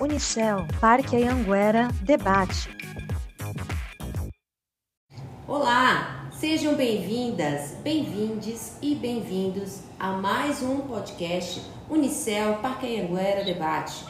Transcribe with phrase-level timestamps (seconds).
[0.00, 2.68] Unicel, Parque Anhanguera, debate.
[5.46, 14.04] Olá, sejam bem-vindas, bem-vindes e bem-vindos a mais um podcast Unicel Parque Anhanguera Debate.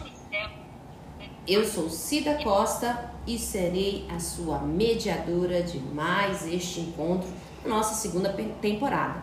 [1.46, 7.28] Eu sou Cida Costa e serei a sua mediadora de mais este encontro,
[7.66, 9.22] nossa segunda temporada.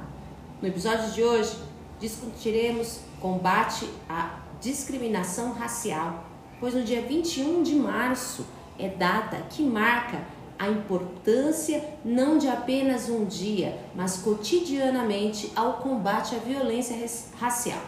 [0.62, 1.58] No episódio de hoje,
[2.00, 6.31] discutiremos combate à discriminação racial,
[6.62, 8.46] pois no dia 21 de março
[8.78, 10.22] é data que marca
[10.58, 16.96] a importância não de apenas um dia, mas cotidianamente ao combate à violência
[17.40, 17.82] racial.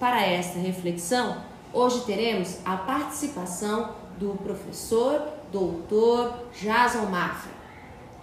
[0.00, 1.36] Para esta reflexão,
[1.70, 7.52] hoje teremos a participação do professor doutor Jason Mafra.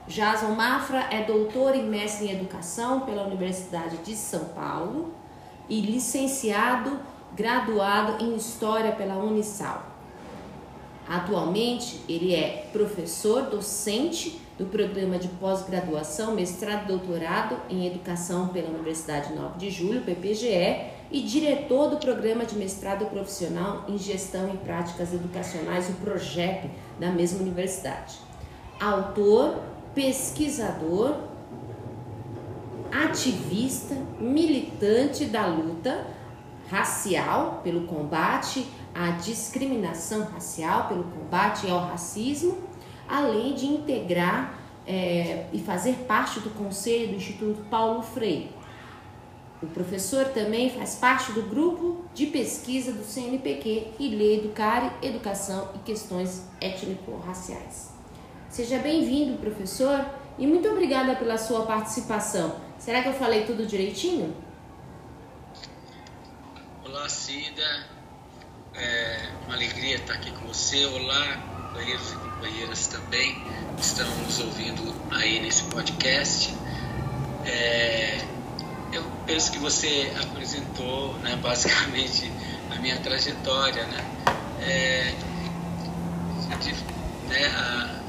[0.08, 5.14] Jason Mafra é doutor e mestre em educação pela Universidade de São Paulo
[5.70, 7.00] e licenciado
[7.36, 9.86] graduado em História pela Unisal.
[11.08, 18.70] Atualmente, ele é professor docente do programa de pós-graduação, mestrado e doutorado em Educação pela
[18.70, 24.58] Universidade 9 de Julho, PPGE, e diretor do programa de mestrado profissional em Gestão e
[24.58, 28.20] Práticas Educacionais, o PROGEP, da mesma universidade.
[28.80, 29.60] Autor,
[29.96, 31.16] pesquisador,
[32.92, 36.06] ativista, militante da luta
[36.70, 42.58] racial, pelo combate à discriminação racial, pelo combate ao racismo,
[43.08, 44.54] além de integrar
[44.86, 48.52] é, e fazer parte do conselho do Instituto Paulo Freire.
[49.62, 55.70] O professor também faz parte do grupo de pesquisa do CNPq e lê Educar, Educação
[55.76, 57.92] e Questões Étnico-Raciais.
[58.48, 60.06] Seja bem-vindo, professor,
[60.38, 62.56] e muito obrigada pela sua participação.
[62.78, 64.34] Será que eu falei tudo direitinho?
[66.92, 67.86] Olá, Cida.
[68.74, 70.86] É uma alegria estar aqui com você.
[70.86, 71.38] Olá,
[71.68, 73.44] companheiros e companheiras também
[73.78, 76.52] que estão nos ouvindo aí nesse podcast.
[77.46, 78.26] É,
[78.92, 82.32] eu penso que você apresentou né, basicamente
[82.72, 83.86] a minha trajetória.
[83.86, 84.06] Né?
[84.62, 85.16] É,
[86.60, 86.74] de,
[87.28, 88.00] né, a,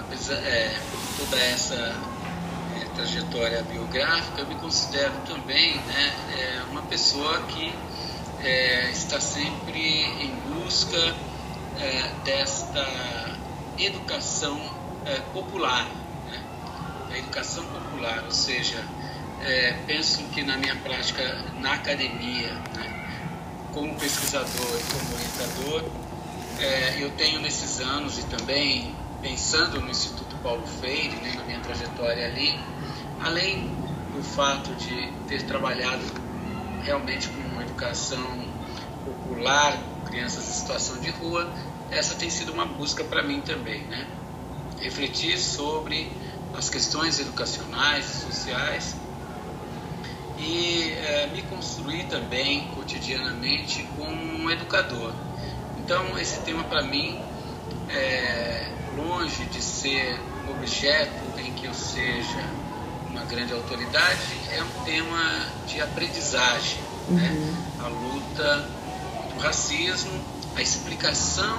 [0.00, 0.78] apesar, é,
[1.16, 1.96] toda essa
[2.90, 7.74] trajetória biográfica, eu me considero também né, é, uma pessoa que
[8.42, 11.14] é, está sempre em busca
[11.78, 12.86] é, desta
[13.78, 14.60] educação
[15.06, 15.86] é, popular,
[16.30, 16.42] né?
[17.10, 18.84] a educação popular, ou seja,
[19.42, 21.22] é, penso que na minha prática
[21.60, 23.08] na academia, né,
[23.72, 25.90] como pesquisador e como orientador,
[26.58, 31.60] é, eu tenho nesses anos e também pensando no Instituto Paulo Freire, né, na minha
[31.60, 32.58] trajetória ali,
[33.22, 33.68] além
[34.14, 36.04] do fato de ter trabalhado
[36.82, 38.26] realmente com uma educação
[39.04, 41.50] popular, crianças em situação de rua,
[41.90, 44.06] essa tem sido uma busca para mim também, né?
[44.80, 46.10] Refletir sobre
[46.56, 48.96] as questões educacionais e sociais
[50.38, 55.12] e é, me construir também cotidianamente como um educador.
[55.78, 57.20] Então, esse tema para mim,
[57.90, 58.66] é,
[58.96, 62.69] longe de ser um objeto em que eu seja
[63.20, 64.18] uma grande autoridade,
[64.50, 66.78] é um tema de aprendizagem.
[67.10, 67.28] Né?
[67.28, 67.46] Uhum.
[67.46, 67.54] Né?
[67.84, 68.68] A luta
[69.14, 70.10] contra o racismo,
[70.56, 71.58] a explicação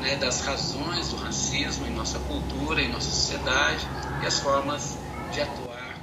[0.00, 3.86] né, das razões do racismo em nossa cultura, em nossa sociedade
[4.22, 4.98] e as formas
[5.30, 5.94] de atuar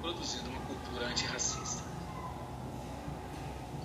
[0.00, 1.82] produzindo uma cultura antirracista.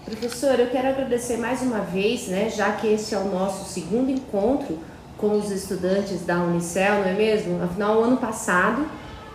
[0.05, 4.11] Professor, eu quero agradecer mais uma vez, né, já que esse é o nosso segundo
[4.11, 4.77] encontro
[5.17, 7.63] com os estudantes da Unicel, não é mesmo?
[7.63, 8.85] Afinal, o ano passado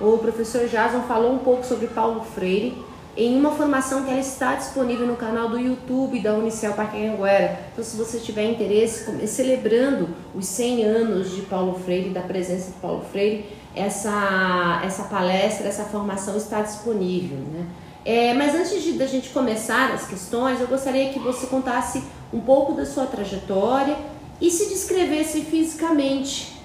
[0.00, 2.76] o professor Jason falou um pouco sobre Paulo Freire
[3.16, 7.59] em uma formação que ela está disponível no canal do YouTube da Unicel Parque Anguera.
[7.72, 12.76] Então, se você tiver interesse, celebrando os 100 anos de Paulo Freire, da presença de
[12.78, 13.44] Paulo Freire,
[13.75, 17.38] essa, essa palestra, essa formação está disponível.
[17.38, 17.66] Né?
[18.04, 22.41] É, mas antes de da gente começar as questões, eu gostaria que você contasse um
[22.41, 23.97] pouco da sua trajetória
[24.40, 26.56] e se descrevesse fisicamente.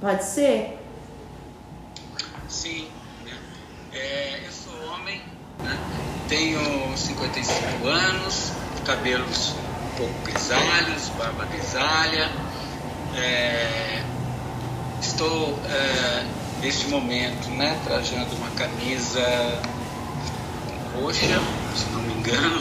[0.00, 0.81] Pode ser?
[2.52, 2.86] Sim,
[3.24, 3.32] né?
[3.94, 5.22] é, eu sou homem,
[5.58, 5.74] né?
[6.28, 6.60] tenho
[6.94, 8.52] 55 anos,
[8.84, 9.54] cabelos
[9.86, 12.30] um pouco grisalhos, barba grisalha.
[13.16, 14.02] É,
[15.00, 16.26] estou é,
[16.60, 19.62] neste momento né, trajando uma camisa
[20.94, 21.40] roxa,
[21.74, 22.60] se não me engano,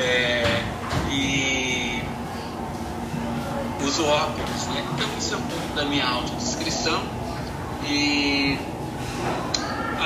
[0.00, 0.64] é,
[1.12, 2.02] e
[3.84, 4.66] uso óculos.
[4.66, 4.84] Né?
[4.94, 7.04] Então isso é um pouco da minha autodescrição
[7.84, 8.58] e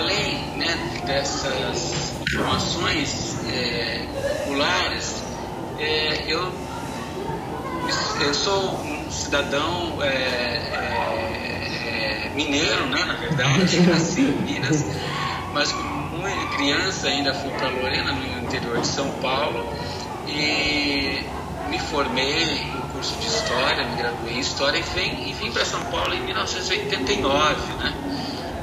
[0.00, 4.06] além né, dessas informações é,
[4.38, 5.22] populares,
[5.78, 6.52] é, eu
[8.20, 14.84] eu sou um cidadão é, é, é, mineiro, né, na verdade, nasci em Minas,
[15.52, 19.66] mas muito criança ainda fui para Lorena, no interior de São Paulo,
[20.28, 21.24] e
[21.68, 25.64] me formei no curso de História, me graduei em História e vim, e vim para
[25.64, 27.94] São Paulo em 1989, né?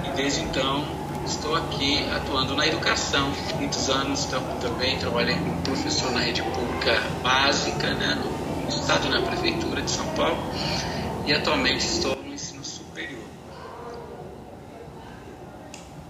[0.06, 0.97] E desde então
[1.28, 3.32] estou aqui atuando na educação.
[3.60, 4.26] Muitos anos
[4.62, 8.18] também trabalhei como professor na rede pública básica, né?
[8.64, 10.38] No estado na prefeitura de São Paulo.
[11.26, 13.24] E atualmente estou no ensino superior.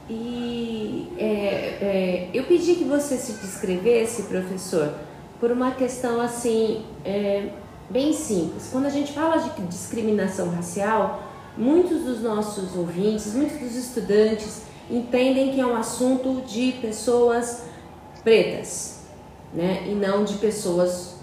[0.08, 4.94] E é, é, eu pedi que você se descrevesse, professor,
[5.40, 7.50] por uma questão assim é,
[7.90, 8.70] bem simples.
[8.72, 11.24] Quando a gente fala de discriminação racial,
[11.58, 17.64] muitos dos nossos ouvintes, muitos dos estudantes entendem que é um assunto de pessoas
[18.24, 19.02] pretas,
[19.54, 21.16] né, e não de pessoas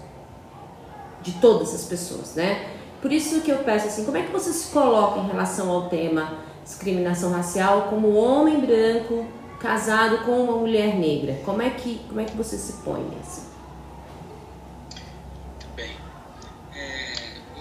[1.21, 2.71] de todas as pessoas, né?
[3.01, 5.89] Por isso que eu peço assim, como é que você se coloca em relação ao
[5.89, 9.27] tema discriminação racial como homem branco
[9.59, 11.39] casado com uma mulher negra?
[11.45, 13.55] Como é que como é que você se põe nisso?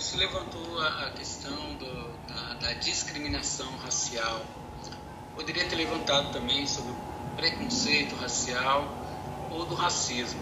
[0.04, 4.42] Você levantou a, questão do, da, da, discriminação racial.
[5.34, 6.96] Poderia ter levantado também sobre o
[7.36, 8.86] preconceito racial
[9.50, 10.40] ou do racismo,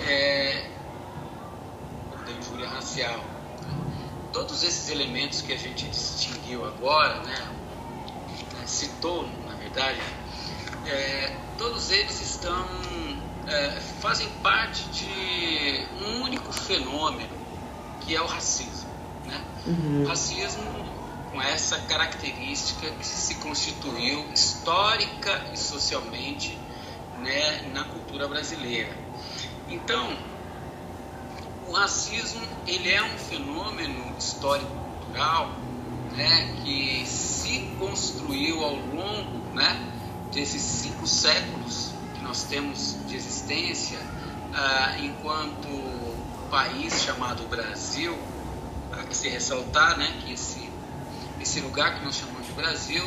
[0.00, 0.70] é,
[2.10, 3.20] ou da injúria racial.
[4.32, 7.48] Todos esses elementos que a gente distinguiu agora, né,
[8.54, 10.00] né citou, na verdade,
[10.86, 12.66] é, todos eles estão
[13.46, 17.36] é, fazem parte de um único fenômeno
[18.00, 18.90] que é o racismo.
[19.26, 19.40] Né?
[19.66, 20.02] Uhum.
[20.02, 21.01] O racismo
[21.32, 26.58] com essa característica que se constituiu histórica e socialmente
[27.18, 28.94] né, na cultura brasileira.
[29.68, 30.16] Então,
[31.66, 35.50] o racismo ele é um fenômeno histórico-cultural
[36.12, 39.92] né, que se construiu ao longo né,
[40.32, 43.98] desses cinco séculos que nós temos de existência,
[44.52, 45.68] ah, enquanto
[46.50, 48.14] país chamado Brasil,
[48.92, 50.70] há que se ressaltar né, que esse,
[51.42, 53.04] esse lugar que nós chamamos de Brasil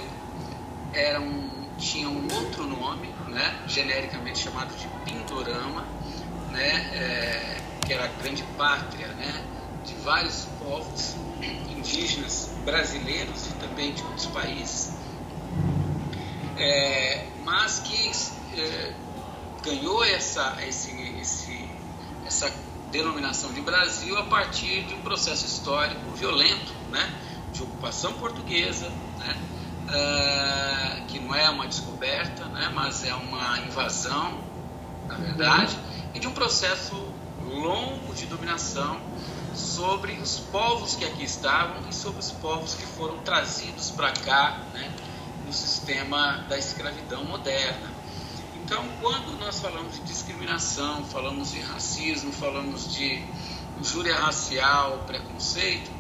[0.94, 5.88] era um, tinha um outro nome, né, genericamente chamado de Pindorama,
[6.52, 9.44] né, é, que era a grande pátria né,
[9.86, 11.16] de vários povos
[11.70, 14.94] indígenas brasileiros e também de outros países,
[16.58, 18.12] é, mas que
[18.60, 18.94] é,
[19.64, 20.92] ganhou essa, esse,
[21.22, 21.70] esse,
[22.26, 22.54] essa
[22.92, 27.14] denominação de Brasil a partir de um processo histórico violento, né,
[27.56, 29.36] de ocupação portuguesa, né,
[29.88, 34.40] uh, que não é uma descoberta, né, mas é uma invasão,
[35.08, 35.78] na verdade,
[36.14, 36.96] e de um processo
[37.44, 39.00] longo de dominação
[39.54, 44.60] sobre os povos que aqui estavam e sobre os povos que foram trazidos para cá,
[44.74, 44.92] né,
[45.46, 47.96] no sistema da escravidão moderna.
[48.64, 53.24] Então, quando nós falamos de discriminação, falamos de racismo, falamos de
[53.80, 55.92] injúria racial, preconceito,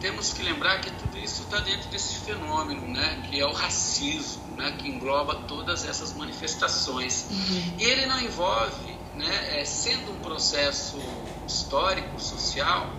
[0.00, 4.56] temos que lembrar que tudo isso está dentro desse fenômeno, né, que é o racismo,
[4.56, 7.26] né, que engloba todas essas manifestações.
[7.30, 7.74] Uhum.
[7.78, 10.98] E ele não envolve, né, é, sendo um processo
[11.46, 12.90] histórico, social,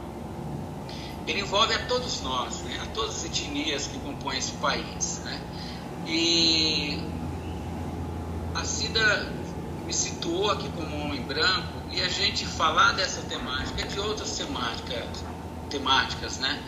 [1.27, 5.21] ele envolve a todos nós, né, a todas as etnias que compõem esse país.
[5.23, 5.41] Né?
[6.07, 6.99] E
[8.53, 9.33] a Cida
[9.85, 14.37] me situou aqui como homem branco e a gente falar dessa temática e de outras
[14.37, 15.23] temáticas,
[15.69, 16.61] temáticas né?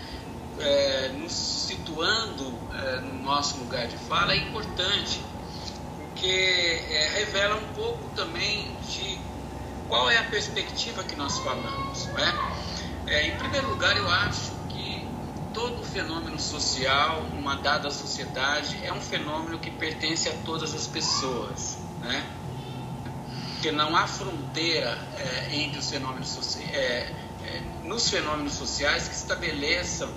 [0.59, 5.21] É, nos situando é, no nosso lugar de fala é importante,
[5.97, 9.19] porque é, revela um pouco também de
[9.87, 12.07] qual é a perspectiva que nós falamos.
[12.07, 12.33] Né?
[13.07, 15.07] É, em primeiro lugar, eu acho que
[15.53, 21.77] todo fenômeno social, numa dada sociedade, é um fenômeno que pertence a todas as pessoas
[22.01, 22.25] né?
[23.61, 27.11] que não há fronteira é, entre os fenômenos sociais, é,
[27.43, 30.09] é, nos fenômenos sociais que estabeleçam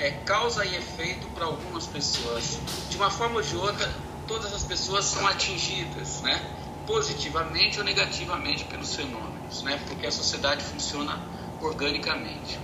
[0.00, 2.58] é, causa e efeito para algumas pessoas.
[2.88, 3.92] De uma forma ou de outra,
[4.26, 6.40] todas as pessoas são atingidas, né?
[6.86, 9.80] positivamente ou negativamente pelos fenômenos, né?
[9.86, 11.20] porque a sociedade funciona
[11.60, 12.58] organicamente.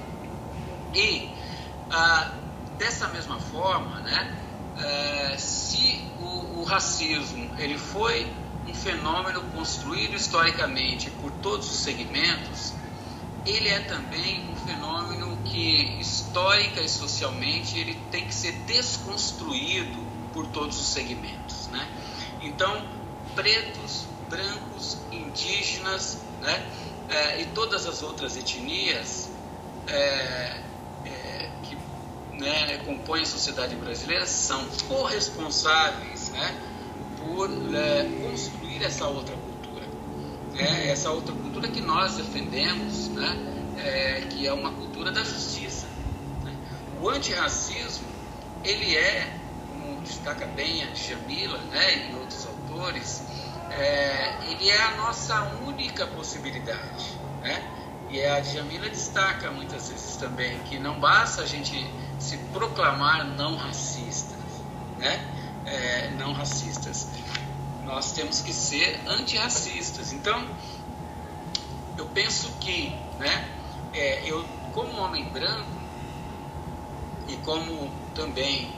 [0.94, 1.30] E
[1.90, 2.32] ah,
[2.78, 4.36] dessa mesma forma, né,
[4.78, 8.26] é, se o, o racismo ele foi
[8.66, 12.74] um fenômeno construído historicamente por todos os segmentos,
[13.44, 15.05] ele é também um fenômeno
[15.56, 19.98] que histórica e socialmente ele tem que ser desconstruído
[20.34, 21.88] por todos os segmentos, né?
[22.42, 22.86] Então,
[23.34, 26.62] pretos, brancos, indígenas, né?
[27.08, 29.30] É, e todas as outras etnias,
[29.88, 30.60] é,
[32.84, 36.54] compõem a sociedade brasileira são corresponsáveis né,
[37.18, 39.86] por é, construir essa outra cultura.
[40.52, 45.86] Né, essa outra cultura que nós defendemos, né, é, que é uma cultura da justiça.
[46.44, 46.54] Né.
[47.00, 48.06] O antirracismo,
[48.64, 49.32] ele é,
[49.68, 53.22] como destaca bem a Jamila né, e outros autores,
[53.70, 57.18] é, ele é a nossa única possibilidade.
[57.42, 57.62] Né?
[58.10, 61.84] E a Djamila destaca muitas vezes também que não basta a gente
[62.20, 64.38] se proclamar não racistas,
[64.98, 65.20] né?
[65.66, 67.08] É, não racistas.
[67.84, 70.12] Nós temos que ser antirracistas.
[70.12, 70.46] Então,
[71.98, 73.48] eu penso que, né,
[73.96, 75.76] é, eu, como homem branco
[77.28, 78.70] e como também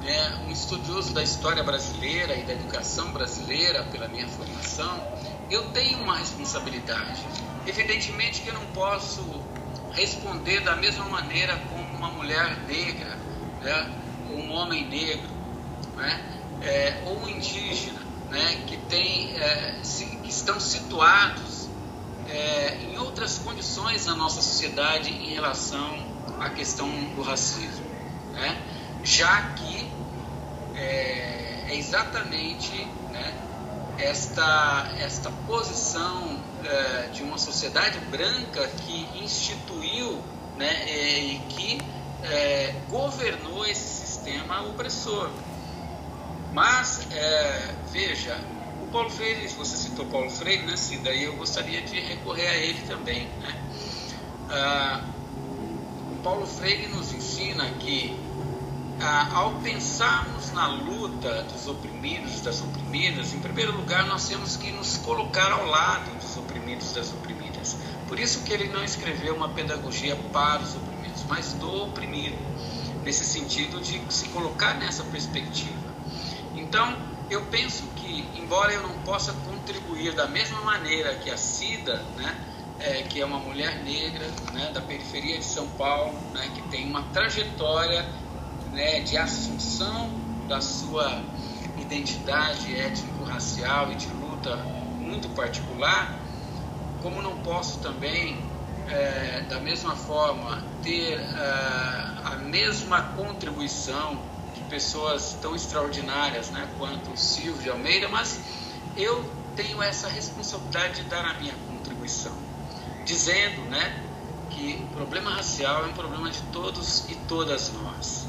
[0.00, 5.02] né, um estudioso da história brasileira e da educação brasileira pela minha formação,
[5.50, 7.26] eu tenho uma responsabilidade.
[7.66, 9.42] Evidentemente que eu não posso
[9.92, 13.18] responder da mesma maneira como uma mulher negra,
[13.60, 13.90] né,
[14.30, 15.30] um homem negro,
[15.96, 16.24] né,
[16.62, 18.00] é, ou um indígena,
[18.30, 21.59] né, que, tem, é, se, que estão situados
[22.32, 25.98] é, em outras condições na nossa sociedade em relação
[26.38, 27.84] à questão do racismo.
[28.32, 28.60] Né?
[29.02, 29.90] Já que
[30.74, 33.34] é, é exatamente né,
[33.98, 40.22] esta, esta posição é, de uma sociedade branca que instituiu
[40.56, 41.80] né, é, e que
[42.22, 45.30] é, governou esse sistema opressor.
[46.52, 48.38] Mas, é, veja,
[48.92, 52.80] Paulo Freire, você citou Paulo Freire, né, Cida, e eu gostaria de recorrer a ele
[52.88, 53.28] também.
[53.40, 53.62] Né?
[54.50, 55.04] Ah,
[56.24, 58.18] Paulo Freire nos ensina que
[59.00, 64.72] ah, ao pensarmos na luta dos oprimidos das oprimidas, em primeiro lugar nós temos que
[64.72, 67.76] nos colocar ao lado dos oprimidos das oprimidas.
[68.08, 72.36] Por isso que ele não escreveu uma pedagogia para os oprimidos, mas do oprimido,
[73.04, 75.78] nesse sentido de se colocar nessa perspectiva.
[76.56, 81.96] Então, eu penso que, embora eu não possa contribuir da mesma maneira que a Cida,
[82.16, 82.36] né,
[82.80, 86.88] é, que é uma mulher negra né, da periferia de São Paulo, né, que tem
[86.88, 88.04] uma trajetória
[88.72, 90.10] né, de assunção
[90.48, 91.22] da sua
[91.78, 94.56] identidade étnico-racial e de luta
[94.98, 96.18] muito particular,
[97.00, 98.36] como não posso também,
[98.88, 101.24] é, da mesma forma, ter é,
[102.24, 104.29] a mesma contribuição
[104.70, 108.38] pessoas tão extraordinárias né, quanto Silvio de Almeida, mas
[108.96, 112.32] eu tenho essa responsabilidade de dar a minha contribuição,
[113.04, 114.02] dizendo né,
[114.50, 118.26] que o problema racial é um problema de todos e todas nós.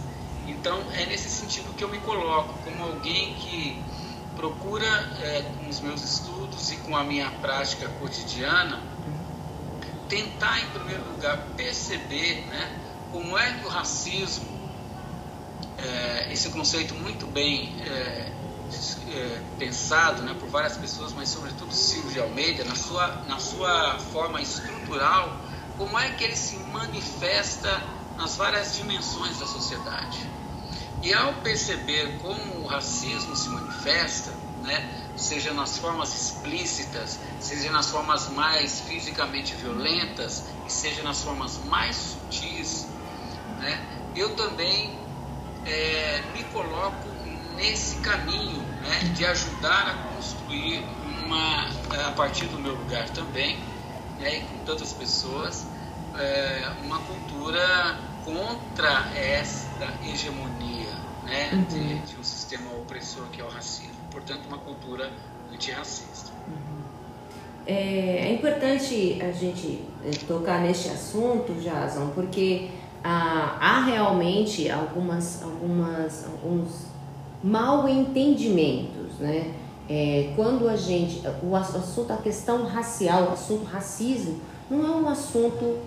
[0.47, 3.81] Então é nesse sentido que eu me coloco como alguém que
[4.35, 4.87] procura,
[5.21, 8.81] é, com os meus estudos e com a minha prática cotidiana,
[10.09, 12.81] tentar em primeiro lugar perceber né,
[13.11, 14.50] como é que o racismo,
[15.83, 18.31] é, esse conceito muito bem é,
[19.09, 23.99] é, pensado né, por várias pessoas, mas sobretudo Silvio de Almeida, na sua, na sua
[23.99, 25.41] forma estrutural,
[25.77, 27.81] como é que ele se manifesta
[28.17, 30.29] nas várias dimensões da sociedade.
[31.01, 37.89] E ao perceber como o racismo se manifesta, né, seja nas formas explícitas, seja nas
[37.89, 42.87] formas mais fisicamente violentas, e seja nas formas mais sutis,
[43.57, 43.83] né,
[44.15, 45.10] eu também
[45.65, 47.07] é, me coloco
[47.55, 50.83] nesse caminho né, de ajudar a construir
[51.25, 51.67] uma,
[52.07, 53.57] a partir do meu lugar também,
[54.19, 55.65] né, e com tantas pessoas,
[56.17, 60.89] é, uma cultura contra esta hegemonia
[61.23, 61.63] né, uhum.
[61.63, 63.93] de, de, um sistema opressor que é o racismo.
[64.11, 65.11] Portanto, uma cultura
[65.53, 66.31] antirracista.
[66.47, 66.81] Uhum.
[67.65, 72.69] É, é, importante a gente é, tocar neste assunto, Jason, porque
[73.03, 76.85] ah, há realmente algumas, algumas, alguns
[77.43, 79.53] mal entendimentos, né?
[79.89, 84.39] É, quando a gente, o assunto, a questão racial, o assunto racismo,
[84.69, 85.79] não é um assunto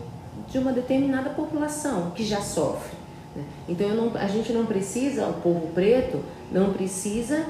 [0.50, 2.97] de uma determinada população que já sofre.
[3.35, 3.44] Né?
[3.68, 6.21] Então não, a gente não precisa, o povo preto
[6.52, 7.47] não precisa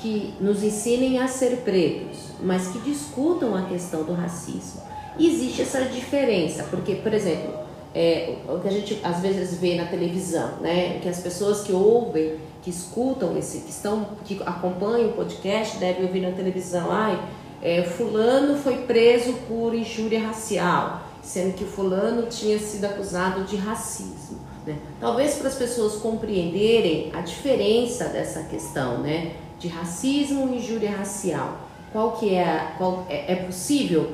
[0.00, 4.80] que nos ensinem a ser pretos, mas que discutam a questão do racismo.
[5.18, 9.86] Existe essa diferença, porque, por exemplo, é, o que a gente às vezes vê na
[9.86, 15.12] televisão, né, que as pessoas que ouvem, que escutam esse, que estão, que acompanham o
[15.12, 17.18] podcast, devem ouvir na televisão, ai,
[17.62, 24.38] é, fulano foi preso por injúria racial, sendo que fulano tinha sido acusado de racismo.
[24.66, 24.76] Né?
[25.00, 31.58] Talvez para as pessoas compreenderem a diferença dessa questão, né, de racismo e injúria racial.
[31.92, 34.12] Qual que é, qual, é, é possível?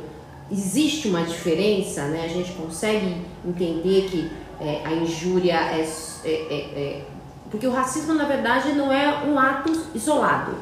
[0.50, 2.24] Existe uma diferença, né?
[2.24, 5.80] A gente consegue entender que é, a injúria é,
[6.24, 7.06] é, é, é
[7.50, 10.56] Porque o racismo, na verdade, não é um ato isolado.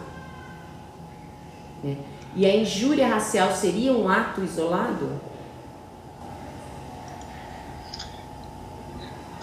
[1.83, 1.97] Né?
[2.35, 5.21] E a injúria racial seria um ato isolado?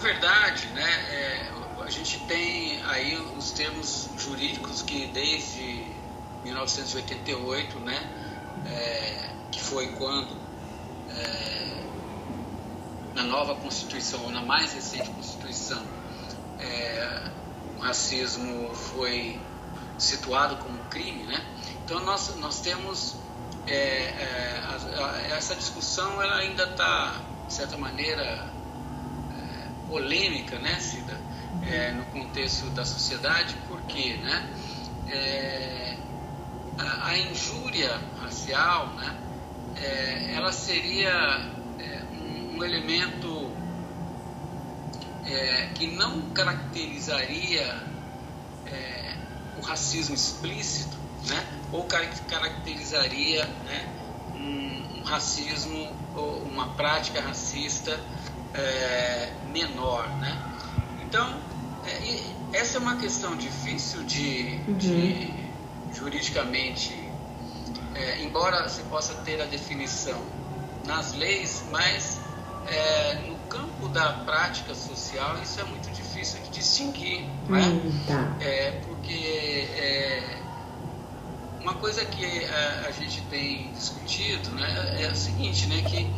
[0.00, 0.90] Verdade, né?
[1.12, 1.50] É,
[1.82, 5.84] a gente tem aí os termos jurídicos que desde
[6.42, 8.10] 1988, né?
[8.66, 10.36] É, que foi quando
[11.10, 11.84] é,
[13.14, 15.82] na nova Constituição, ou na mais recente Constituição,
[16.58, 17.30] é,
[17.78, 19.40] o racismo foi
[19.98, 21.44] situado como crime, né?
[21.84, 23.16] Então nós, nós temos
[23.66, 30.78] é, é, a, a, essa discussão, ela ainda está, de certa maneira, é, polêmica, né,
[30.80, 31.20] Cida,
[31.62, 34.50] é, no contexto da sociedade, porque, né,
[35.08, 35.96] é,
[36.78, 39.16] a, a, injúria racial, né,
[39.82, 41.50] é, ela seria
[42.12, 43.50] um, um elemento
[45.26, 47.80] é, que não caracterizaria
[48.66, 49.14] é,
[49.58, 50.96] o racismo explícito,
[51.28, 51.44] né?
[51.72, 53.86] ou caracterizaria né,
[54.34, 57.98] um, um, racismo ou uma prática racista
[58.54, 60.08] é, menor.
[60.18, 60.36] Né?
[61.02, 61.40] Então,
[61.86, 64.76] é, essa é uma questão difícil de, uhum.
[64.76, 65.32] de
[65.92, 66.92] juridicamente,
[68.00, 70.20] é, embora se possa ter a definição
[70.86, 72.20] nas leis, mas
[72.66, 77.80] é, no campo da prática social isso é muito difícil de distinguir, né?
[78.06, 78.36] Tá.
[78.40, 80.40] é, porque é,
[81.60, 86.10] uma coisa que a, a, gente tem discutido né, é o seguinte, né, que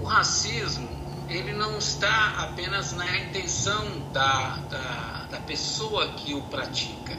[0.00, 0.88] o racismo
[1.28, 7.16] ele não está apenas na intenção da, da, da pessoa que o pratica.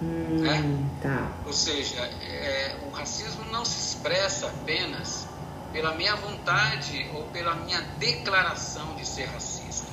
[0.00, 0.62] Hum, né?
[1.02, 1.32] tá.
[1.44, 5.26] Ou seja, é, o racismo não se expressa apenas
[5.72, 9.92] pela minha vontade ou pela minha declaração de ser racista.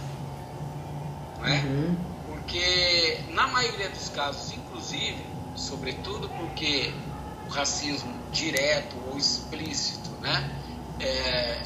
[1.39, 1.59] Não é?
[1.61, 1.97] Uhum.
[2.27, 5.25] Porque, na maioria dos casos, inclusive,
[5.55, 6.93] sobretudo porque
[7.47, 10.51] o racismo direto ou explícito, né?
[10.99, 11.61] É,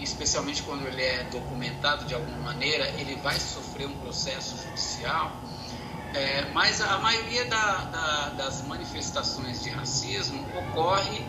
[0.00, 5.32] especialmente quando ele é documentado de alguma maneira, ele vai sofrer um processo judicial.
[6.14, 11.24] É, mas a maioria da, da, das manifestações de racismo ocorre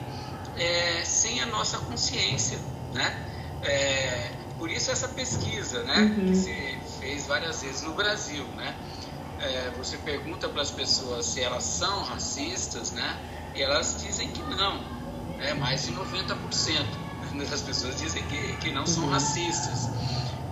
[0.57, 2.59] é, sem a nossa consciência,
[2.93, 3.27] né?
[3.63, 6.25] É, por isso essa pesquisa, né, uhum.
[6.25, 8.75] que se fez várias vezes no Brasil, né?
[9.39, 13.17] É, você pergunta para as pessoas se elas são racistas, né?
[13.55, 14.83] E elas dizem que não,
[15.37, 15.53] né?
[15.55, 16.37] Mais de 90%
[17.49, 19.11] das pessoas dizem que, que não são uhum.
[19.11, 19.89] racistas.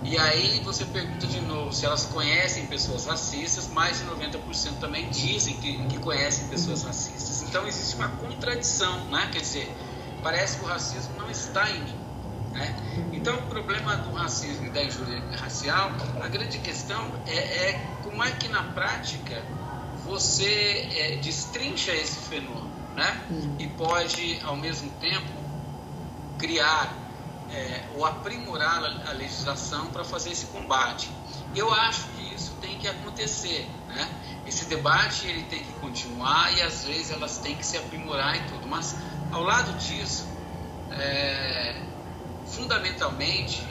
[0.02, 5.08] E aí você pergunta de novo se elas conhecem pessoas racistas, mais de 90% também
[5.10, 7.42] dizem que, que conhecem pessoas racistas.
[7.42, 9.28] Então existe uma contradição, né?
[9.32, 9.76] Quer dizer,
[10.22, 12.00] parece que o racismo não está em mim.
[12.52, 12.74] Né?
[13.12, 18.24] Então, o problema do racismo e da injúria racial, a grande questão é, é como
[18.24, 19.44] é que na prática
[20.04, 23.24] você é, destrincha esse fenômeno né?
[23.58, 25.28] E pode, ao mesmo tempo,
[26.38, 26.92] criar
[27.52, 31.10] é, ou aprimorar a, legislação para fazer esse combate.
[31.54, 33.68] Eu acho que isso tem que acontecer.
[33.88, 34.08] Né?
[34.46, 38.40] Esse debate ele tem que continuar e às vezes elas têm que se aprimorar e
[38.50, 38.96] tudo, mas
[39.32, 40.26] ao lado disso,
[40.92, 41.82] é,
[42.46, 43.62] fundamentalmente,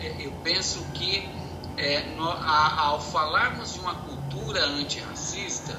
[0.00, 1.28] é, eu penso que
[1.76, 5.78] é, no, a, ao falarmos de uma cultura antirracista,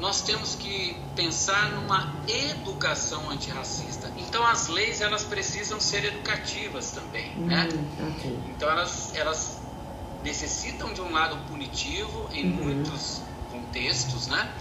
[0.00, 4.10] nós temos que pensar numa educação antirracista.
[4.16, 7.68] Então as leis elas precisam ser educativas também, hum, né?
[8.16, 8.38] okay.
[8.48, 9.60] Então elas, elas
[10.24, 12.64] necessitam de um lado punitivo em uhum.
[12.64, 14.52] muitos contextos, né?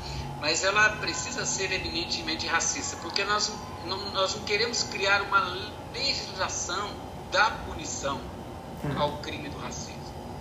[0.41, 3.51] mas ela precisa ser eminentemente racista, porque nós
[3.85, 5.39] não, nós não queremos criar uma
[5.93, 6.91] legislação
[7.31, 8.19] da punição
[8.81, 8.99] tá.
[8.99, 9.99] ao crime do racismo.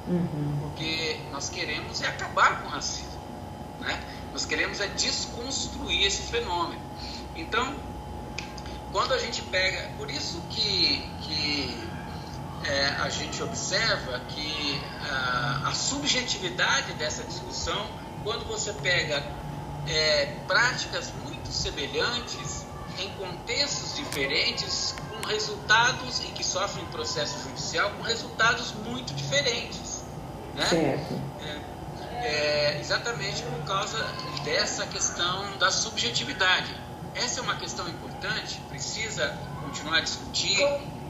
[0.09, 0.59] Uhum.
[0.63, 3.19] Porque nós queremos é acabar com o racismo.
[3.81, 4.03] Né?
[4.33, 6.81] Nós queremos é desconstruir esse fenômeno.
[7.35, 7.75] Então,
[8.93, 9.91] quando a gente pega.
[9.97, 11.89] Por isso que, que
[12.65, 17.87] é, a gente observa que a, a subjetividade dessa discussão,
[18.25, 19.25] quando você pega
[19.87, 22.67] é, práticas muito semelhantes
[22.99, 30.03] em contextos diferentes, com resultados e que sofrem processo judicial com resultados muito diferentes.
[30.55, 30.67] Né?
[30.67, 31.21] Certo.
[31.41, 31.61] É,
[32.23, 34.03] é, exatamente por causa
[34.45, 36.75] dessa questão da subjetividade.
[37.15, 40.59] Essa é uma questão importante, precisa continuar a discutir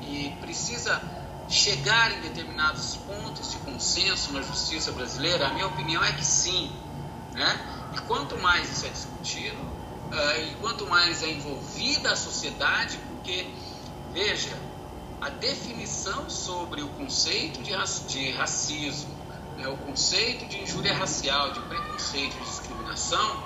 [0.02, 1.00] e precisa
[1.48, 5.48] chegar em determinados pontos de consenso na justiça brasileira.
[5.48, 6.70] A minha opinião é que sim.
[7.32, 7.90] Né?
[7.94, 13.48] E quanto mais isso é discutido, uh, e quanto mais é envolvida a sociedade, porque,
[14.12, 14.56] veja,
[15.20, 17.72] a definição sobre o conceito de,
[18.08, 19.17] de racismo
[19.58, 23.42] né, o conceito de injúria racial, de preconceito, de discriminação,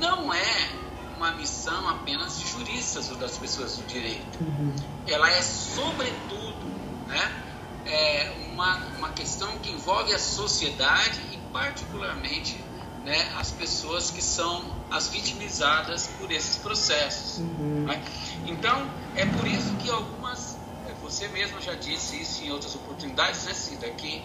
[0.00, 0.68] não é
[1.16, 4.38] uma missão apenas de juristas ou das pessoas do direito.
[4.40, 4.74] Uhum.
[5.06, 6.64] Ela é, sobretudo,
[7.08, 7.44] né,
[7.84, 12.56] é uma, uma questão que envolve a sociedade e, particularmente,
[13.04, 17.38] né, as pessoas que são as vitimizadas por esses processos.
[17.38, 17.84] Uhum.
[17.86, 18.02] Né?
[18.46, 20.56] Então, é por isso que algumas,
[21.00, 24.22] você mesmo já disse isso em outras oportunidades, né, Cida, que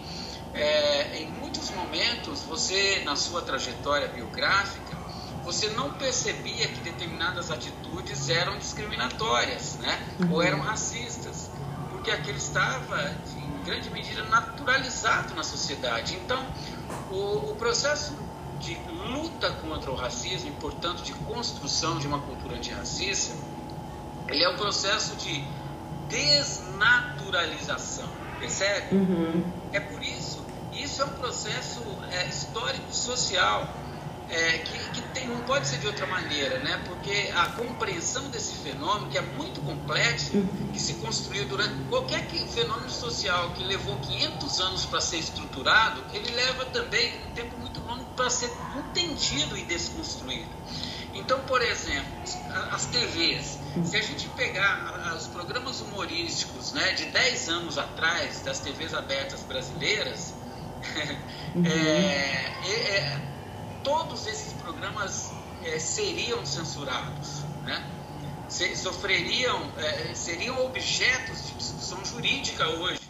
[0.54, 4.96] é, em muitos momentos você, na sua trajetória biográfica,
[5.44, 9.98] você não percebia que determinadas atitudes eram discriminatórias, né?
[10.20, 10.34] Uhum.
[10.34, 11.50] Ou eram racistas,
[11.90, 16.16] porque aquilo estava, em grande medida, naturalizado na sociedade.
[16.16, 16.44] Então,
[17.10, 18.14] o, o processo
[18.58, 23.34] de luta contra o racismo e, portanto, de construção de uma cultura antirracista,
[24.28, 25.42] ele é um processo de
[26.08, 28.08] desnaturalização,
[28.38, 28.96] percebe?
[28.96, 29.44] Uhum.
[29.72, 30.37] É por isso,
[30.82, 33.68] isso é um processo é, histórico-social
[34.30, 36.82] é, que, que tem, não pode ser de outra maneira, né?
[36.86, 40.32] porque a compreensão desse fenômeno, que é muito complexo,
[40.72, 46.30] que se construiu durante qualquer fenômeno social que levou 500 anos para ser estruturado, ele
[46.34, 50.48] leva também um tempo muito longo para ser entendido e desconstruído.
[51.14, 52.12] Então, por exemplo,
[52.70, 58.60] as TVs, se a gente pegar os programas humorísticos né, de 10 anos atrás, das
[58.60, 60.34] TVs abertas brasileiras,
[61.54, 61.66] uhum.
[61.66, 63.20] é, é,
[63.82, 65.32] todos esses programas
[65.64, 67.84] é, seriam censurados, né?
[68.48, 73.00] Se, sofreriam, é, seriam objetos de discussão jurídica hoje.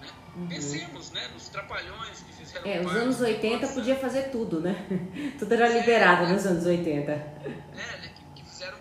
[0.00, 0.08] Né?
[0.36, 0.46] Uhum.
[0.46, 4.86] Pensemos né, nos trapalhões que fizeram É, os anos 80 podia fazer tudo, né?
[5.38, 7.10] tudo era liberado é, nos anos 80.
[7.10, 8.05] É,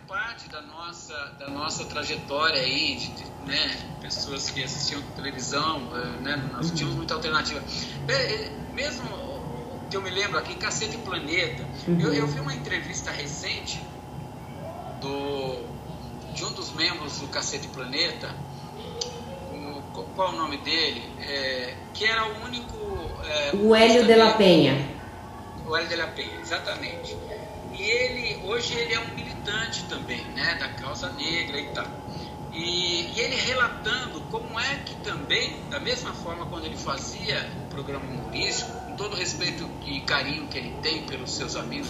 [0.08, 6.22] parte da nossa, da nossa trajetória aí, de, de né, pessoas que assistiam televisão, é,
[6.22, 6.98] né, nós tínhamos uhum.
[6.98, 7.62] muita alternativa.
[8.08, 9.08] É, mesmo
[9.90, 11.64] que eu me lembro aqui, Cacete Planeta.
[11.88, 12.00] Uhum.
[12.00, 13.82] Eu, eu vi uma entrevista recente
[15.02, 15.64] do,
[16.34, 18.30] de um dos membros do Cacete Planeta,
[19.52, 21.04] o, qual é o nome dele?
[21.22, 22.76] É, que era o único.
[23.24, 24.96] É, o Hélio de la Penha.
[25.68, 27.16] O Hélio de la Penha, exatamente.
[28.46, 31.88] Hoje ele é um militante também, né, da causa negra e tal.
[32.54, 37.70] E, e, ele relatando como é que também, da mesma forma quando ele fazia o
[37.70, 41.90] programa humorístico, com todo o respeito e carinho que ele tem pelos seus amigos,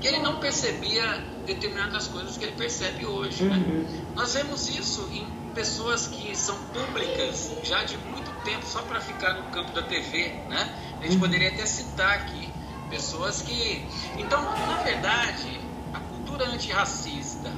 [0.00, 3.44] que ele não percebia determinadas coisas que ele percebe hoje.
[3.44, 3.56] Né?
[3.56, 4.04] Uhum.
[4.16, 9.34] Nós vemos isso em pessoas que são públicas já de muito tempo, só para ficar
[9.34, 10.34] no campo da TV.
[10.48, 10.78] Né?
[11.00, 11.20] A gente uhum.
[11.20, 12.52] poderia até citar aqui
[12.90, 13.86] pessoas que.
[14.18, 15.71] Então, na verdade,
[16.32, 17.50] a cultura antirracista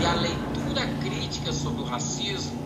[0.00, 2.62] e a leitura crítica sobre o racismo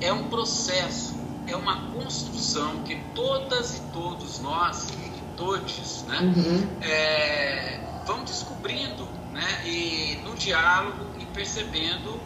[0.00, 1.14] é um processo,
[1.46, 4.88] é uma construção que todas e todos nós,
[5.36, 6.68] todos, né, uhum.
[6.80, 12.18] é, vão descobrindo, né, e no diálogo e percebendo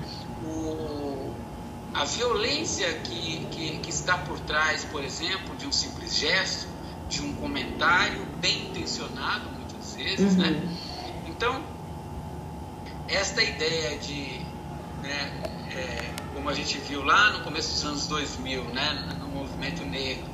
[0.44, 1.34] o,
[1.94, 6.68] a violência que, que, que está por trás, por exemplo, de um simples gesto,
[7.08, 10.48] de um comentário bem intencionado, muitas vezes, né?
[10.48, 10.52] uhum.
[10.52, 10.76] né?
[11.28, 11.75] Então,
[13.08, 14.40] esta ideia de,
[15.02, 15.30] né,
[15.70, 20.24] é, como a gente viu lá no começo dos anos 2000, né, no movimento negro,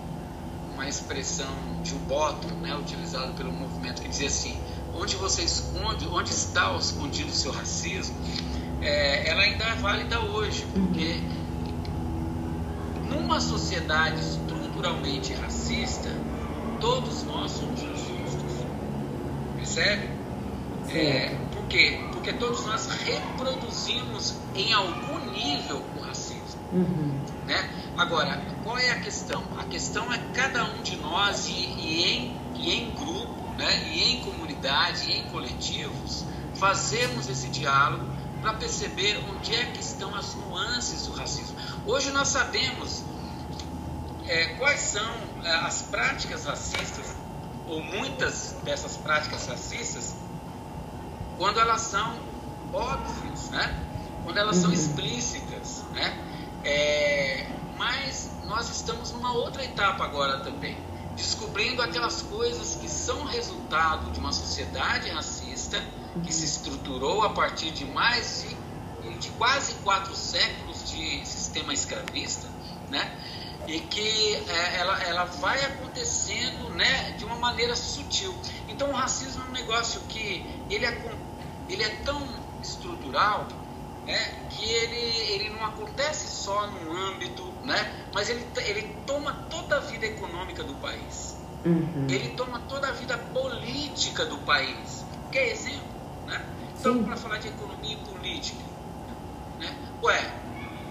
[0.75, 4.59] uma expressão de um bottom, né, utilizado pelo movimento que dizia assim,
[4.95, 8.17] onde você esconde, onde está escondido o seu racismo,
[8.81, 11.21] é, ela ainda é válida hoje, porque
[13.11, 16.09] numa sociedade estruturalmente racista,
[16.81, 18.67] todos nós somos racistas,
[19.57, 20.09] percebe?
[20.89, 21.37] É,
[21.73, 21.99] quê?
[22.13, 26.61] Porque todos nós reproduzimos em algum nível o racismo.
[26.71, 27.19] Uhum.
[27.47, 27.71] Né?
[27.97, 29.43] Agora, qual é a questão?
[29.59, 33.89] A questão é cada um de nós e, e em, e em grupo, né?
[33.91, 38.05] e em comunidade, e em coletivos, fazermos esse diálogo
[38.43, 41.57] para perceber onde é que estão as nuances do racismo.
[41.87, 43.03] Hoje nós sabemos
[44.27, 47.15] é, quais são é, as práticas racistas,
[47.67, 50.15] ou muitas dessas práticas racistas,
[51.43, 52.21] quando elas são
[52.73, 53.85] óbvias, né?
[54.23, 54.63] quando elas uhum.
[54.63, 55.83] são explícitas.
[55.91, 56.17] Né?
[56.63, 60.79] É, mas nós estamos numa outra etapa agora também,
[61.17, 65.83] descobrindo aquelas coisas que são resultado de uma sociedade racista
[66.25, 68.47] que se estruturou a partir de mais
[69.03, 72.47] de, de quase quatro séculos de sistema escravista,
[72.89, 73.19] né?
[73.67, 78.35] e que é, ela, ela vai acontecendo né, de uma maneira sutil.
[78.69, 80.93] Então o racismo é um negócio que ele é,
[81.73, 82.23] ele é tão
[82.63, 83.49] estrutural
[84.07, 89.77] né, que ele, ele não acontece só num âmbito, né, mas ele, ele toma toda
[89.77, 91.37] a vida econômica do país.
[91.65, 92.07] uhum.
[92.09, 95.05] ele toma toda a vida política do país.
[95.31, 95.87] Quer exemplo?
[96.27, 96.45] Né?
[96.79, 98.63] Então, para falar de economia e política,
[99.59, 99.75] né?
[100.03, 100.35] ué,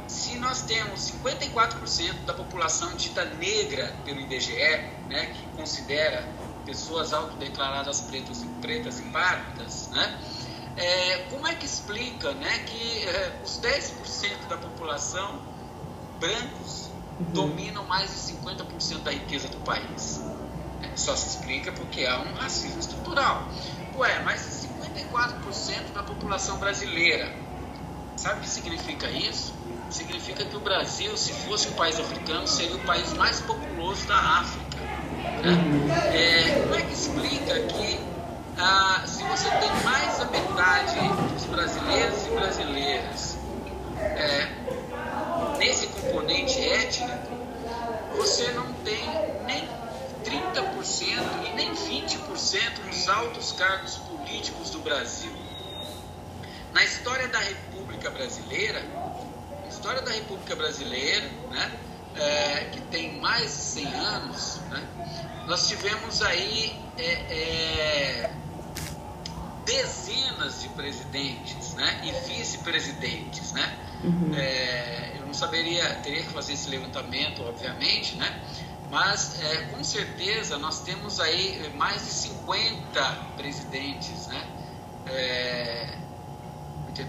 [0.08, 4.54] se nós temos 54% da população dita negra pelo IBGE,
[5.10, 6.28] né, que considera
[6.66, 10.20] pessoas autodeclaradas pretas, pretas e pardas, né,
[10.78, 15.40] é, como é que explica né, que é, os 10% da população
[16.20, 17.26] brancos uhum.
[17.34, 20.22] dominam mais de 50% da riqueza do país?
[20.82, 23.48] É, só se explica porque há um racismo estrutural.
[23.96, 27.36] Ué, mas 54% da população brasileira,
[28.16, 29.54] sabe o que significa isso?
[29.90, 34.18] Significa que o Brasil, se fosse um país africano, seria o país mais populoso da
[34.18, 34.78] África.
[35.44, 35.52] Né?
[35.52, 35.92] Uhum.
[35.92, 38.11] É, como é que explica que
[38.58, 41.00] ah, se você tem mais da metade
[41.34, 43.38] dos brasileiros e brasileiras
[43.98, 47.32] é, nesse componente étnico,
[48.16, 49.04] você não tem
[49.46, 49.68] nem
[50.24, 55.32] 30% e nem 20% nos altos cargos políticos do Brasil.
[56.74, 58.82] Na história da República Brasileira,
[59.68, 61.72] história da República Brasileira, né,
[62.16, 64.84] é, que tem mais de 100 anos, né,
[65.52, 68.32] nós tivemos aí é, é,
[69.66, 73.52] dezenas de presidentes né, e vice-presidentes.
[73.52, 73.78] Né?
[74.02, 74.34] Uhum.
[74.34, 78.42] É, eu não saberia, teria que fazer esse levantamento, obviamente, né?
[78.90, 83.02] mas é, com certeza nós temos aí mais de 50
[83.36, 84.28] presidentes.
[84.28, 84.48] Né?
[85.08, 85.98] É,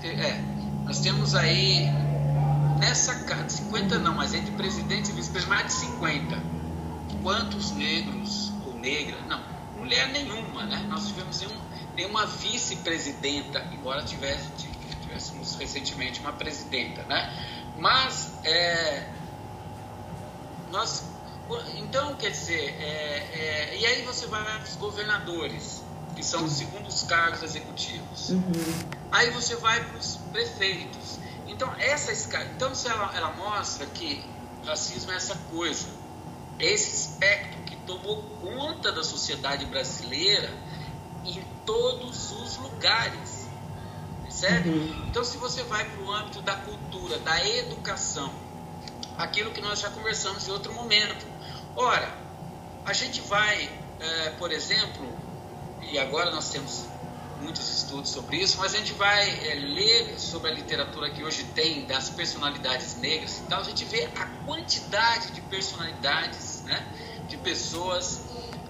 [0.02, 0.42] é,
[0.85, 1.87] nós temos aí
[2.81, 3.14] nessa
[3.48, 6.62] 50 não, mas entre presidentes e vice-presidentes mais de 50.
[7.22, 9.24] Quantos negros ou negras?
[9.26, 9.42] Não,
[9.76, 10.85] mulher nenhuma, né?
[10.88, 11.61] Nós tivemos um,
[11.94, 14.48] nenhuma vice-presidenta, embora tivesse,
[15.02, 17.32] tivéssemos recentemente uma presidenta, né?
[17.78, 19.08] Mas é,
[20.70, 21.04] nós,
[21.76, 25.82] então quer dizer, é, é, e aí você vai para os governadores,
[26.16, 28.30] que são os segundos cargos executivos.
[28.30, 28.42] Uhum.
[29.11, 31.18] Aí você vai para os prefeitos.
[31.46, 34.24] Então essa escala, então ela, ela mostra que
[34.64, 35.88] racismo é essa coisa,
[36.62, 40.51] esse espectro que tomou conta da sociedade brasileira
[41.25, 43.48] em todos os lugares.
[44.22, 44.70] Percebe?
[44.70, 45.07] Uhum.
[45.09, 48.33] Então, se você vai para o âmbito da cultura, da educação,
[49.18, 51.27] aquilo que nós já conversamos em outro momento.
[51.75, 52.09] Ora,
[52.85, 53.68] a gente vai,
[54.01, 55.07] é, por exemplo,
[55.90, 56.87] e agora nós temos
[57.42, 61.44] muitos estudos sobre isso, mas a gente vai é, ler sobre a literatura que hoje
[61.55, 66.87] tem das personalidades negras e tal, a gente vê a quantidade de personalidades, né,
[67.28, 68.22] de pessoas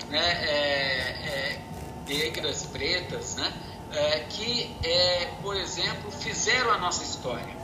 [0.08, 1.62] né, é, é
[2.06, 3.52] negras, pretas, né?
[3.92, 7.62] É, que, é, por exemplo, fizeram a nossa história.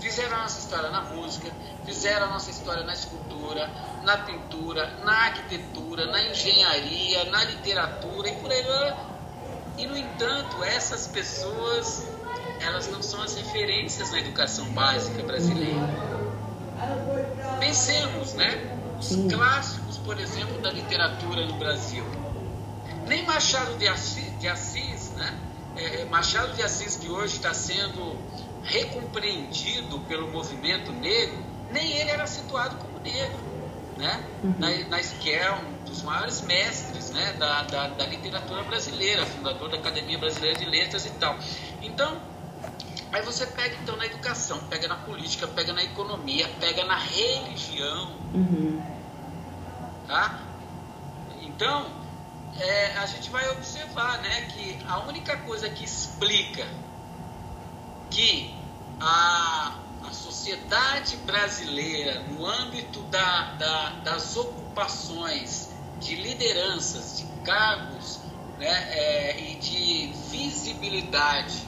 [0.00, 1.50] Fizeram a nossa história na música,
[1.84, 3.70] fizeram a nossa história na escultura,
[4.02, 8.64] na pintura, na arquitetura, na engenharia, na literatura e por aí.
[9.76, 12.06] E, no entanto, essas pessoas,
[12.60, 15.88] elas não são as referências na educação básica brasileira.
[17.60, 18.78] Pensemos, né?
[18.98, 22.04] Os clássicos, por exemplo, da literatura no Brasil
[23.06, 25.38] nem Machado de Assis, de Assis né?
[25.76, 28.16] É, é, Machado de Assis, que hoje está sendo
[28.62, 33.53] recompreendido pelo movimento negro, nem ele era situado como negro.
[33.96, 34.24] Né?
[34.42, 34.54] Uhum.
[34.58, 37.34] Na, na que é um dos maiores mestres né?
[37.38, 41.38] da, da, da literatura brasileira, fundador da Academia Brasileira de Letras e tal.
[41.80, 42.20] Então,
[43.12, 48.16] aí você pega então na educação, pega na política, pega na economia, pega na religião.
[48.34, 48.82] Uhum.
[50.08, 50.40] Tá?
[51.40, 51.86] Então,
[52.58, 56.66] é, a gente vai observar né, que a única coisa que explica
[58.10, 58.54] que
[59.00, 59.74] a,
[60.06, 68.20] a sociedade brasileira, no âmbito da, da, das ocupações de lideranças, de cargos
[68.58, 71.66] né, é, e de visibilidade,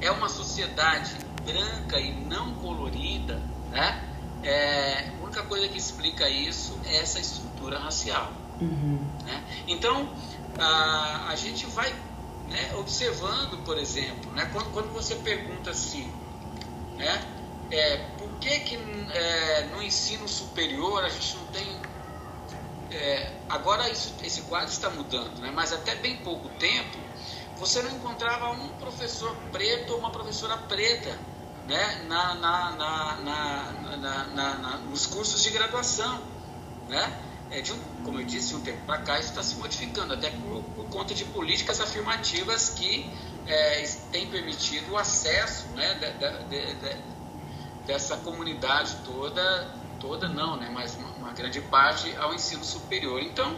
[0.00, 4.02] é uma sociedade branca e não colorida, né?
[4.42, 8.30] É, a única coisa que explica isso é essa estrutura racial.
[8.60, 9.00] Uhum.
[9.24, 9.42] Né?
[9.66, 10.08] Então,
[10.58, 11.92] a, a gente vai
[12.48, 16.12] né, observando, por exemplo, né, quando, quando você pergunta assim,
[16.96, 17.24] né,
[17.70, 18.76] é, por que, que
[19.12, 21.80] é, no ensino superior a gente não tem.
[22.90, 26.98] É, agora isso, esse quadro está mudando, né, mas até bem pouco tempo
[27.58, 31.18] você não encontrava um professor preto ou uma professora preta
[31.66, 32.70] né, na, na,
[34.34, 36.22] na, nos cursos de graduação.
[36.88, 37.22] Né?
[37.50, 40.30] é, de um, como eu disse, um tempo para cá, isso está se modificando, até
[40.30, 43.10] por, por, conta de políticas afirmativas que
[43.46, 46.12] é, têm permitido o acesso né, de,
[46.48, 46.96] de, de,
[47.86, 53.20] dessa comunidade toda, toda não, né, mas uma, uma, grande parte ao ensino superior.
[53.22, 53.56] Então,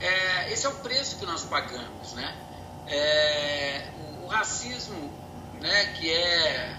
[0.00, 2.34] é, esse é o preço que nós pagamos, né?
[2.86, 5.12] É, o, o, racismo,
[5.60, 6.76] né, que é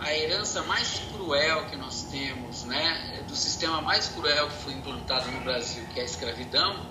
[0.00, 5.30] a herança mais cruel que nós temos, né, do sistema mais cruel que foi implantado
[5.30, 6.84] no Brasil, que é a escravidão,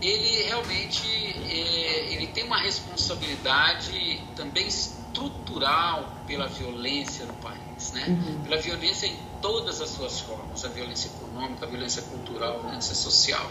[0.00, 1.06] ele realmente
[1.48, 8.06] é, ele tem uma responsabilidade também estrutural pela violência no país, né?
[8.08, 8.42] Uhum.
[8.42, 12.94] Pela violência em todas as suas formas, a violência econômica, a violência cultural, a violência
[12.94, 13.50] social,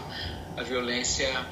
[0.56, 1.46] a violência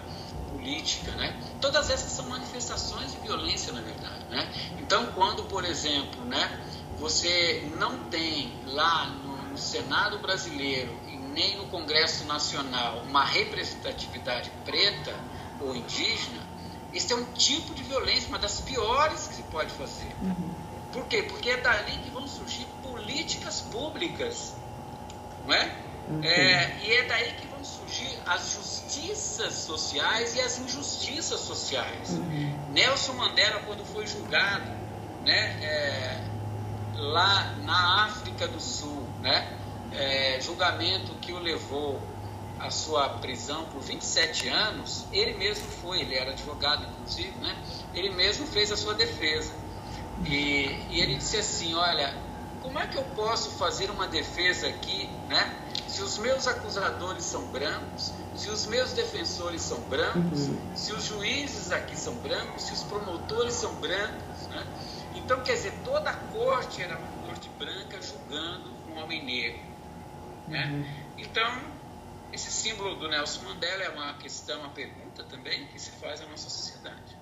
[0.51, 1.35] política, né?
[1.61, 4.53] Todas essas são manifestações de violência, na verdade, né?
[4.79, 6.61] Então, quando, por exemplo, né,
[6.99, 11.00] você não tem lá no, no Senado brasileiro
[11.33, 15.15] nem no Congresso Nacional uma representatividade preta
[15.61, 16.43] ou indígena,
[16.93, 20.13] isso é um tipo de violência, uma das piores que se pode fazer.
[20.23, 20.55] Uhum.
[20.93, 21.23] Por quê?
[21.23, 24.55] Porque é dali que vão surgir políticas públicas,
[25.47, 25.77] não é?
[26.09, 26.25] Uhum.
[26.25, 32.11] é e é daí que vão surgir as justiças sociais e as injustiças sociais.
[32.11, 32.59] Uhum.
[32.73, 34.69] Nelson Mandela, quando foi julgado,
[35.25, 36.21] né, é,
[36.95, 39.60] lá na África do Sul, né,
[39.93, 42.01] é, julgamento que o levou
[42.59, 47.57] à sua prisão por 27 anos, ele mesmo foi, ele era advogado inclusive, né,
[47.95, 49.53] ele mesmo fez a sua defesa.
[50.25, 52.15] E, e ele disse assim, olha,
[52.63, 55.57] como é que eu posso fazer uma defesa aqui, né?
[55.89, 60.59] Se os meus acusadores são brancos, se os meus defensores são brancos, uhum.
[60.75, 64.67] se os juízes aqui são brancos, se os promotores são brancos, né?
[65.15, 69.61] Então, quer dizer, toda a corte era uma corte branca julgando um homem negro,
[70.51, 70.67] né?
[70.67, 70.85] Uhum.
[71.19, 71.51] Então,
[72.33, 76.27] esse símbolo do Nelson Mandela é uma questão, uma pergunta também que se faz à
[76.27, 77.19] nossa sociedade.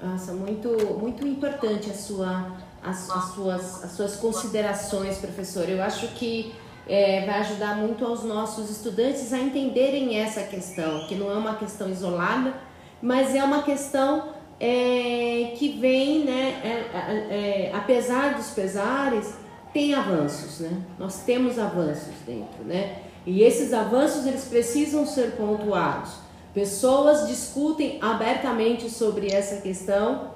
[0.00, 5.68] Nossa, muito, muito importante a sua, as, as, suas, as suas considerações, professor.
[5.68, 6.54] Eu acho que
[6.86, 11.56] é, vai ajudar muito aos nossos estudantes a entenderem essa questão, que não é uma
[11.56, 12.54] questão isolada,
[13.02, 19.34] mas é uma questão é, que vem, né, é, é, é apesar dos pesares,
[19.78, 20.82] tem avanços, né?
[20.98, 22.96] Nós temos avanços dentro, né?
[23.24, 26.14] E esses avanços eles precisam ser pontuados.
[26.52, 30.32] Pessoas discutem abertamente sobre essa questão,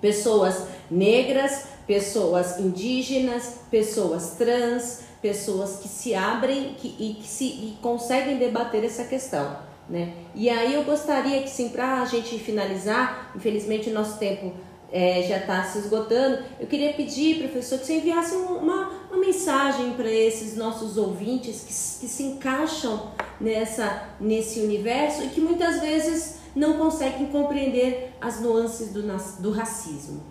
[0.00, 7.78] pessoas negras, pessoas indígenas, pessoas trans, pessoas que se abrem que, e que se, e
[7.82, 9.58] conseguem debater essa questão.
[9.90, 10.14] Né?
[10.34, 14.54] E aí eu gostaria que, sim, para a gente finalizar, infelizmente o nosso tempo
[14.92, 19.92] é, já está se esgotando, eu queria pedir, professor, que você enviasse uma, uma mensagem
[19.94, 26.40] para esses nossos ouvintes que, que se encaixam nessa, nesse universo e que muitas vezes
[26.54, 29.02] não conseguem compreender as nuances do,
[29.40, 30.22] do racismo.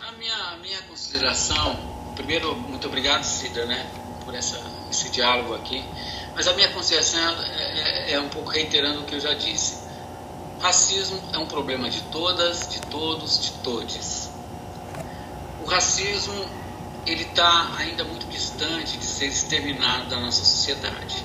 [0.00, 1.78] A minha, minha consideração,
[2.16, 3.88] primeiro, muito obrigado, Cida, né,
[4.24, 5.84] por essa, esse diálogo aqui,
[6.34, 9.81] mas a minha consideração é, é, é um pouco reiterando o que eu já disse
[10.62, 14.30] Racismo é um problema de todas, de todos, de todes.
[15.60, 16.46] O racismo
[17.04, 21.24] ele está ainda muito distante de ser exterminado da nossa sociedade.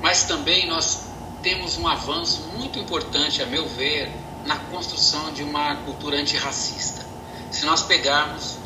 [0.00, 1.02] Mas também nós
[1.42, 4.10] temos um avanço muito importante, a meu ver,
[4.46, 7.04] na construção de uma cultura antirracista.
[7.50, 8.56] Se nós pegarmos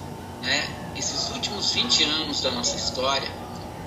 [0.41, 3.29] né, esses últimos 20 anos da nossa história,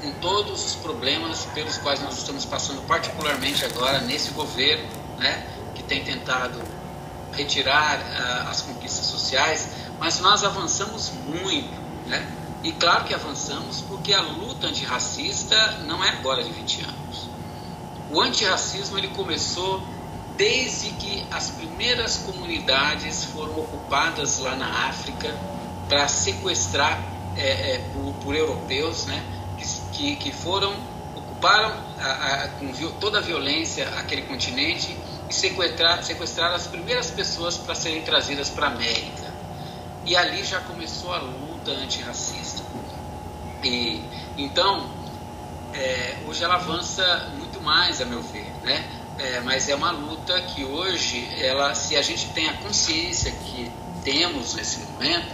[0.02, 5.46] com todos os problemas pelos quais nós estamos passando, particularmente agora nesse governo, né,
[5.88, 6.62] tem tentado
[7.34, 11.74] retirar uh, as conquistas sociais, mas nós avançamos muito,
[12.08, 12.26] né?
[12.64, 17.30] E claro que avançamos porque a luta antirracista não é agora de 20 anos.
[18.10, 19.84] O antirracismo ele começou
[20.36, 25.34] desde que as primeiras comunidades foram ocupadas lá na África
[25.88, 27.00] para sequestrar
[27.38, 29.24] é, é, por, por, europeus, né?
[29.92, 30.76] Que, que foram
[31.16, 34.98] ocuparam a, a, com toda a violência aquele continente
[35.36, 39.34] sequestrar, sequestrar as primeiras pessoas para serem trazidas para a América.
[40.06, 42.64] E ali já começou a luta antirracista.
[43.64, 44.04] E,
[44.38, 44.90] então,
[45.74, 48.84] é, hoje ela avança muito mais, a meu ver, né?
[49.18, 53.72] É, mas é uma luta que hoje, ela, se a gente tem a consciência que
[54.04, 55.34] temos nesse momento,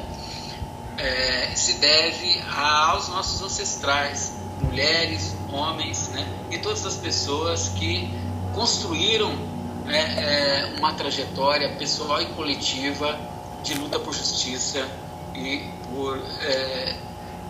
[0.98, 6.26] é, se deve aos nossos ancestrais, mulheres, homens, né?
[6.50, 8.10] E todas as pessoas que
[8.54, 9.51] construíram
[9.88, 13.18] é, é uma trajetória pessoal e coletiva
[13.64, 14.88] de luta por justiça
[15.36, 15.62] e
[15.94, 16.96] por é,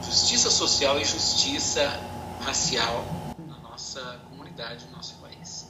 [0.03, 1.99] justiça social e justiça
[2.41, 3.03] racial
[3.47, 5.67] na nossa comunidade, no nosso país.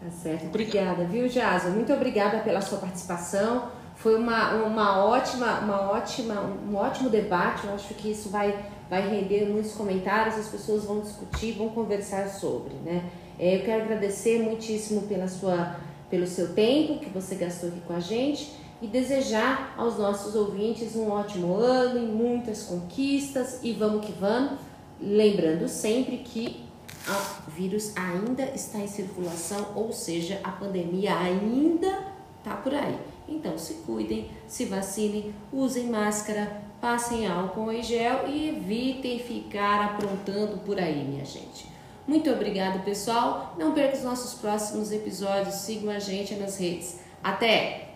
[0.00, 0.46] Tá certo.
[0.46, 1.70] Obrigada, viu, Jason?
[1.70, 3.70] Muito obrigada pela sua participação.
[3.96, 7.66] Foi uma, uma ótima, uma ótima, um ótimo debate.
[7.66, 8.54] Eu acho que isso vai
[8.88, 13.04] vai render muitos comentários, as pessoas vão discutir, vão conversar sobre, né?
[13.38, 15.76] É, eu quero agradecer muitíssimo pela sua,
[16.10, 20.96] pelo seu tempo que você gastou aqui com a gente e desejar aos nossos ouvintes
[20.96, 24.58] um ótimo ano e muitas conquistas e vamos que vamos.
[25.00, 26.64] Lembrando sempre que
[27.08, 32.06] o vírus ainda está em circulação, ou seja, a pandemia ainda
[32.38, 32.98] está por aí.
[33.28, 40.58] Então se cuidem, se vacinem, usem máscara, passem álcool em gel e evitem ficar aprontando
[40.58, 41.67] por aí, minha gente.
[42.08, 43.54] Muito obrigado, pessoal.
[43.58, 45.56] Não perca os nossos próximos episódios.
[45.56, 47.00] Sigam a gente nas redes.
[47.22, 47.86] Até!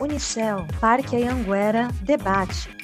[0.00, 2.74] Unicel, Parque Anhanguera, debate.